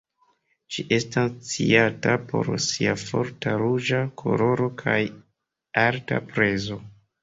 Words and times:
Ĝi 0.77 0.85
estas 0.95 1.35
sciata 1.49 2.15
por 2.33 2.51
sia 2.69 2.97
forta 3.03 3.55
ruĝa 3.63 4.03
koloro 4.25 4.75
kaj 4.85 5.01
alta 5.89 6.25
prezo. 6.37 6.85